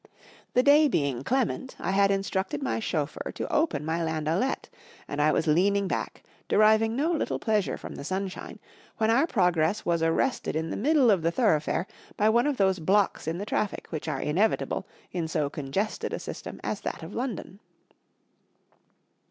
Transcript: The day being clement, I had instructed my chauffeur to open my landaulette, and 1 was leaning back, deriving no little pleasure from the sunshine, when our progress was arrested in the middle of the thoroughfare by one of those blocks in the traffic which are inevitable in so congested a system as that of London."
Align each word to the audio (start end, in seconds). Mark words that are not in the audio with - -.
The 0.55 0.63
day 0.63 0.87
being 0.87 1.23
clement, 1.23 1.75
I 1.79 1.91
had 1.91 2.09
instructed 2.09 2.63
my 2.63 2.79
chauffeur 2.79 3.31
to 3.33 3.53
open 3.53 3.85
my 3.85 3.99
landaulette, 4.03 4.67
and 5.07 5.21
1 5.21 5.31
was 5.31 5.45
leaning 5.45 5.87
back, 5.87 6.23
deriving 6.47 6.95
no 6.95 7.11
little 7.11 7.37
pleasure 7.37 7.77
from 7.77 7.93
the 7.93 8.03
sunshine, 8.03 8.57
when 8.97 9.11
our 9.11 9.27
progress 9.27 9.85
was 9.85 10.01
arrested 10.01 10.55
in 10.55 10.71
the 10.71 10.75
middle 10.75 11.11
of 11.11 11.21
the 11.21 11.29
thoroughfare 11.29 11.85
by 12.17 12.29
one 12.29 12.47
of 12.47 12.57
those 12.57 12.79
blocks 12.79 13.27
in 13.27 13.37
the 13.37 13.45
traffic 13.45 13.85
which 13.91 14.07
are 14.07 14.19
inevitable 14.19 14.87
in 15.11 15.27
so 15.27 15.51
congested 15.51 16.13
a 16.13 16.19
system 16.19 16.59
as 16.63 16.81
that 16.81 17.03
of 17.03 17.13
London." 17.13 17.59